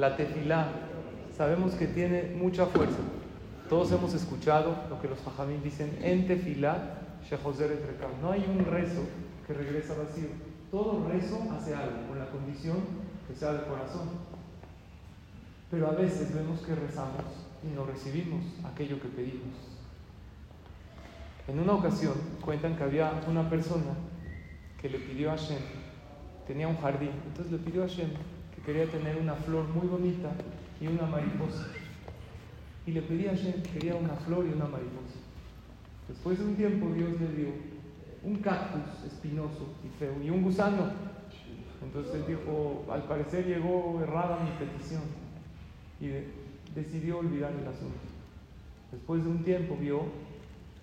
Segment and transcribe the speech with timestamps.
[0.00, 0.66] la tefilá,
[1.36, 2.96] sabemos que tiene mucha fuerza.
[3.68, 6.96] Todos hemos escuchado lo que los fajamín dicen en tefilá,
[8.22, 9.02] no hay un rezo
[9.46, 10.28] que regresa vacío.
[10.70, 12.78] Todo rezo hace algo, con la condición
[13.28, 14.08] que sea de corazón.
[15.70, 17.24] Pero a veces vemos que rezamos
[17.62, 19.54] y no recibimos aquello que pedimos.
[21.46, 23.92] En una ocasión cuentan que había una persona
[24.80, 25.58] que le pidió a Hashem,
[26.46, 28.08] tenía un jardín, entonces le pidió a Hashem
[28.60, 30.30] que quería tener una flor muy bonita
[30.80, 31.68] y una mariposa.
[32.86, 35.18] Y le pedía a Hashem que quería una flor y una mariposa.
[36.08, 37.48] Después de un tiempo Dios le dio
[38.22, 40.90] un cactus espinoso y feo y un gusano.
[41.82, 45.02] Entonces dijo, al parecer llegó errada mi petición
[46.00, 46.08] y
[46.74, 47.98] decidió olvidar el asunto.
[48.92, 50.02] Después de un tiempo vio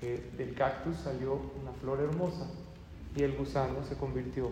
[0.00, 2.48] que del cactus salió una flor hermosa
[3.14, 4.50] y el gusano se convirtió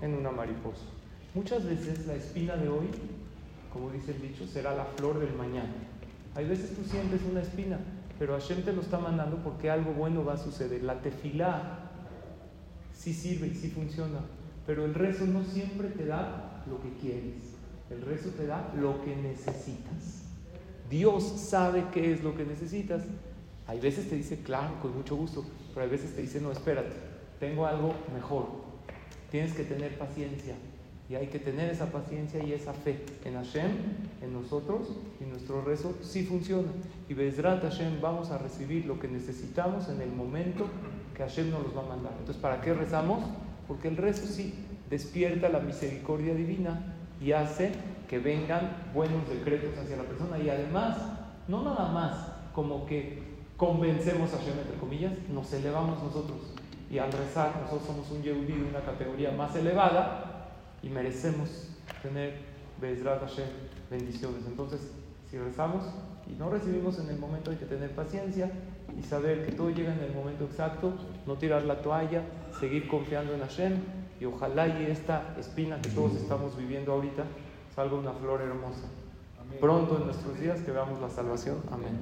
[0.00, 0.84] en una mariposa.
[1.34, 2.86] Muchas veces la espina de hoy,
[3.72, 5.74] como dice el dicho, será la flor del mañana.
[6.34, 7.78] Hay veces tú sientes una espina,
[8.18, 10.82] pero Hashem te lo está mandando porque algo bueno va a suceder.
[10.82, 11.90] La tefilá
[12.94, 14.20] sí sirve y sí funciona,
[14.66, 17.58] pero el rezo no siempre te da lo que quieres.
[17.90, 20.24] El rezo te da lo que necesitas.
[20.90, 23.02] Dios sabe qué es lo que necesitas.
[23.66, 26.92] Hay veces te dice, claro, con mucho gusto, pero hay veces te dice, no, espérate,
[27.38, 28.46] tengo algo mejor.
[29.30, 30.54] Tienes que tener paciencia.
[31.08, 33.70] Y hay que tener esa paciencia y esa fe en Hashem,
[34.20, 34.88] en nosotros,
[35.20, 36.68] y nuestro rezo sí funciona.
[37.08, 40.66] Y Bezrat Hashem vamos a recibir lo que necesitamos en el momento
[41.14, 42.12] que Hashem nos los va a mandar.
[42.18, 43.24] Entonces, ¿para qué rezamos?
[43.66, 44.54] Porque el rezo sí
[44.90, 47.72] despierta la misericordia divina y hace
[48.08, 50.38] que vengan buenos decretos hacia la persona.
[50.38, 50.98] Y además,
[51.48, 53.22] no nada más como que
[53.56, 56.38] convencemos a Hashem, entre comillas, nos elevamos nosotros.
[56.90, 60.37] Y al rezar, nosotros somos un Yehudi de una categoría más elevada,
[60.82, 61.68] y merecemos
[62.02, 62.34] tener
[62.80, 63.48] Bezrat Hashem
[63.90, 64.44] bendiciones.
[64.46, 64.80] Entonces,
[65.30, 65.84] si rezamos
[66.26, 68.50] y no recibimos en el momento, hay que tener paciencia
[68.98, 70.94] y saber que todo llega en el momento exacto,
[71.26, 72.22] no tirar la toalla,
[72.58, 73.76] seguir confiando en Hashem
[74.20, 77.24] y ojalá y esta espina que todos estamos viviendo ahorita
[77.74, 78.88] salga una flor hermosa.
[79.60, 81.56] Pronto en nuestros días que veamos la salvación.
[81.70, 81.98] Amén.